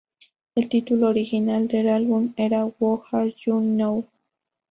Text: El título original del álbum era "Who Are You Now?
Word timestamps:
El 0.55 0.67
título 0.67 1.09
original 1.09 1.67
del 1.67 1.87
álbum 1.87 2.33
era 2.35 2.65
"Who 2.65 3.03
Are 3.11 3.35
You 3.45 3.61
Now? 3.61 4.03